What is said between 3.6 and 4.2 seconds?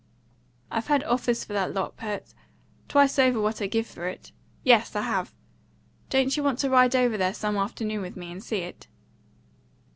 I give for